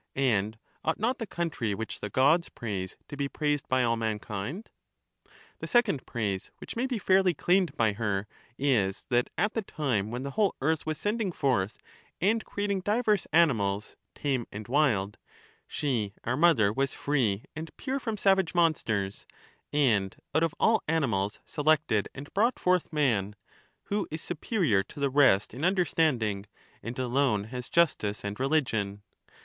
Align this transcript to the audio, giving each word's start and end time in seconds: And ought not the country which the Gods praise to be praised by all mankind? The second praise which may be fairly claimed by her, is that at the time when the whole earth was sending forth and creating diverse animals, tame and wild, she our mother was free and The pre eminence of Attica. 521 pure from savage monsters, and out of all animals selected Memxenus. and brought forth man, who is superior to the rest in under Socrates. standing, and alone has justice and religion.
And 0.15 0.57
ought 0.83 0.97
not 0.99 1.19
the 1.19 1.27
country 1.27 1.75
which 1.75 1.99
the 1.99 2.09
Gods 2.09 2.49
praise 2.49 2.97
to 3.07 3.15
be 3.15 3.29
praised 3.29 3.67
by 3.67 3.83
all 3.83 3.95
mankind? 3.97 4.71
The 5.59 5.67
second 5.67 6.07
praise 6.07 6.49
which 6.57 6.75
may 6.75 6.87
be 6.87 6.97
fairly 6.97 7.35
claimed 7.35 7.75
by 7.77 7.93
her, 7.93 8.25
is 8.57 9.05
that 9.09 9.29
at 9.37 9.53
the 9.53 9.61
time 9.61 10.09
when 10.09 10.23
the 10.23 10.31
whole 10.31 10.55
earth 10.59 10.87
was 10.87 10.97
sending 10.97 11.31
forth 11.31 11.77
and 12.19 12.43
creating 12.43 12.79
diverse 12.81 13.27
animals, 13.31 13.95
tame 14.15 14.47
and 14.51 14.67
wild, 14.67 15.17
she 15.67 16.15
our 16.23 16.35
mother 16.35 16.73
was 16.73 16.95
free 16.95 17.43
and 17.55 17.67
The 17.67 17.71
pre 17.73 17.93
eminence 17.93 18.25
of 18.25 18.39
Attica. 18.39 18.53
521 18.55 18.73
pure 18.73 18.79
from 18.79 18.87
savage 18.87 18.87
monsters, 18.87 19.27
and 19.71 20.15
out 20.33 20.41
of 20.41 20.55
all 20.59 20.81
animals 20.87 21.39
selected 21.45 22.05
Memxenus. 22.05 22.11
and 22.17 22.33
brought 22.33 22.57
forth 22.57 22.91
man, 22.91 23.35
who 23.83 24.07
is 24.09 24.23
superior 24.23 24.81
to 24.81 24.99
the 24.99 25.11
rest 25.11 25.53
in 25.53 25.63
under 25.63 25.85
Socrates. 25.85 25.91
standing, 25.91 26.45
and 26.81 26.97
alone 26.97 27.43
has 27.53 27.69
justice 27.69 28.23
and 28.23 28.39
religion. 28.39 29.03